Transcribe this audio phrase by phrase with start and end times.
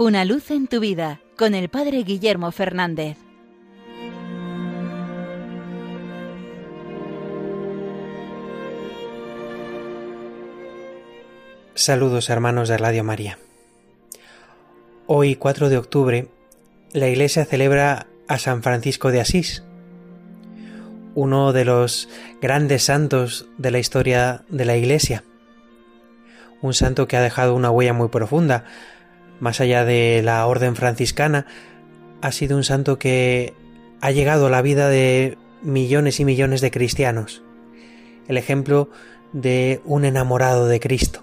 [0.00, 3.16] Una luz en tu vida con el Padre Guillermo Fernández.
[11.74, 13.40] Saludos hermanos de Radio María.
[15.08, 16.28] Hoy 4 de octubre
[16.92, 19.64] la Iglesia celebra a San Francisco de Asís,
[21.16, 22.08] uno de los
[22.40, 25.24] grandes santos de la historia de la Iglesia,
[26.62, 28.64] un santo que ha dejado una huella muy profunda,
[29.40, 31.46] más allá de la orden franciscana,
[32.20, 33.54] ha sido un santo que
[34.00, 37.42] ha llegado a la vida de millones y millones de cristianos,
[38.28, 38.90] el ejemplo
[39.32, 41.22] de un enamorado de Cristo.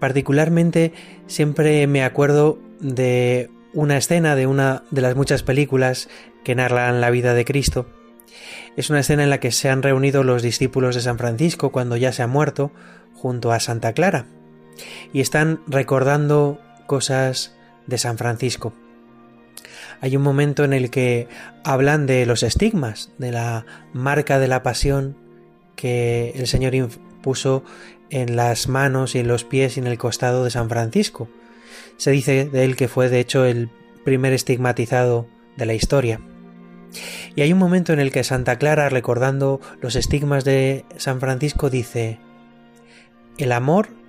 [0.00, 0.92] Particularmente
[1.26, 6.08] siempre me acuerdo de una escena de una de las muchas películas
[6.44, 7.86] que narran la vida de Cristo.
[8.76, 11.96] Es una escena en la que se han reunido los discípulos de San Francisco cuando
[11.96, 12.72] ya se ha muerto
[13.14, 14.26] junto a Santa Clara
[15.12, 17.54] y están recordando cosas
[17.86, 18.72] de San Francisco.
[20.00, 21.28] Hay un momento en el que
[21.64, 25.16] hablan de los estigmas, de la marca de la pasión
[25.76, 27.64] que el Señor impuso
[28.10, 31.28] en las manos y en los pies y en el costado de San Francisco.
[31.96, 33.70] Se dice de él que fue de hecho el
[34.04, 36.20] primer estigmatizado de la historia.
[37.34, 41.70] Y hay un momento en el que Santa Clara, recordando los estigmas de San Francisco,
[41.70, 42.18] dice,
[43.38, 44.01] El amor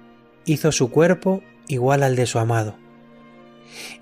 [0.45, 2.75] hizo su cuerpo igual al de su amado.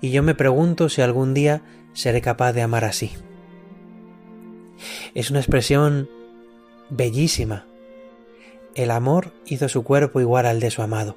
[0.00, 1.62] Y yo me pregunto si algún día
[1.92, 3.12] seré capaz de amar así.
[5.14, 6.08] Es una expresión
[6.90, 7.66] bellísima,
[8.74, 11.16] el amor hizo su cuerpo igual al de su amado.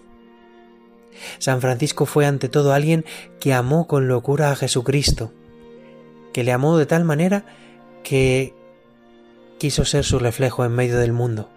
[1.37, 3.05] San Francisco fue ante todo alguien
[3.39, 5.31] que amó con locura a Jesucristo,
[6.33, 7.45] que le amó de tal manera
[8.03, 8.53] que
[9.57, 11.49] quiso ser su reflejo en medio del mundo.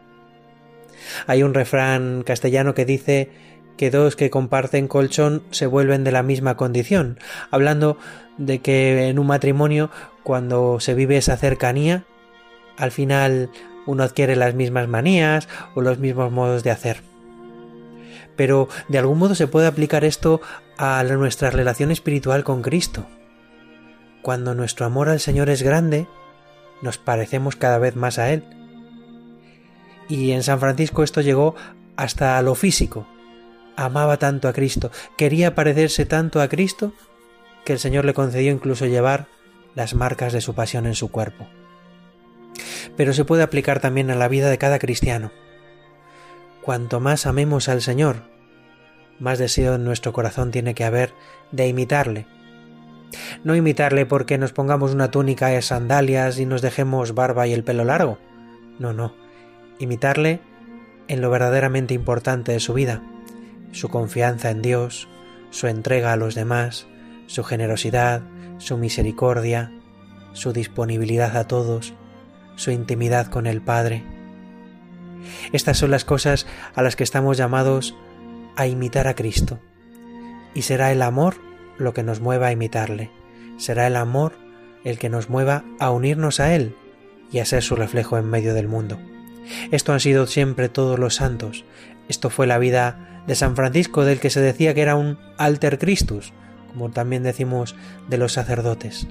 [1.27, 3.30] Hay un refrán castellano que dice
[3.79, 7.19] que dos que comparten colchón se vuelven de la misma condición,
[7.50, 7.97] hablando
[8.37, 9.91] de que en un matrimonio,
[10.22, 12.05] cuando se vive esa cercanía,
[12.77, 13.50] al final
[13.87, 17.00] uno adquiere las mismas manías o los mismos modos de hacer.
[18.37, 20.43] Pero de algún modo se puede aplicar esto
[20.77, 23.06] a nuestra relación espiritual con Cristo.
[24.21, 26.06] Cuando nuestro amor al Señor es grande,
[26.83, 28.44] nos parecemos cada vez más a Él.
[30.09, 31.55] Y en San Francisco esto llegó
[31.97, 33.06] hasta lo físico.
[33.81, 36.93] Amaba tanto a Cristo, quería parecerse tanto a Cristo,
[37.65, 39.28] que el Señor le concedió incluso llevar
[39.75, 41.47] las marcas de su pasión en su cuerpo
[42.97, 45.31] pero se puede aplicar también a la vida de cada cristiano.
[46.62, 48.25] Cuanto más amemos al Señor,
[49.19, 51.15] más deseo en nuestro corazón tiene que haber
[51.53, 52.27] de imitarle.
[53.43, 57.65] No imitarle porque nos pongamos una túnica y sandalias y nos dejemos barba y el
[57.65, 58.19] pelo largo.
[58.78, 59.15] No, no.
[59.78, 60.41] Imitarle
[61.06, 63.03] en lo verdaderamente importante de su vida,
[63.73, 65.09] su confianza en Dios,
[65.51, 66.87] su entrega a los demás,
[67.27, 68.23] su generosidad,
[68.59, 69.73] su misericordia,
[70.33, 71.95] su disponibilidad a todos,
[72.56, 74.05] su intimidad con el Padre.
[75.53, 77.95] Estas son las cosas a las que estamos llamados
[78.56, 79.61] a imitar a Cristo.
[80.55, 81.37] Y será el amor
[81.77, 83.11] lo que nos mueva a imitarle.
[83.56, 84.33] Será el amor
[84.85, 86.75] el que nos mueva a unirnos a Él
[87.31, 88.99] y a ser su reflejo en medio del mundo.
[89.70, 91.64] Esto han sido siempre todos los santos.
[92.09, 95.78] Esto fue la vida de San Francisco, del que se decía que era un alter
[95.78, 96.32] Christus,
[96.69, 97.76] como también decimos
[98.08, 99.06] de los sacerdotes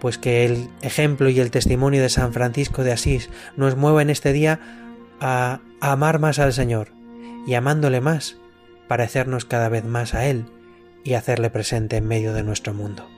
[0.00, 4.10] pues que el ejemplo y el testimonio de San Francisco de Asís nos mueva en
[4.10, 4.60] este día
[5.20, 6.92] a amar más al Señor
[7.46, 8.36] y amándole más,
[8.86, 10.46] parecernos cada vez más a Él
[11.04, 13.17] y hacerle presente en medio de nuestro mundo.